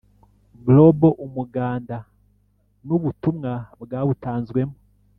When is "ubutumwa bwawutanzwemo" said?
2.97-4.77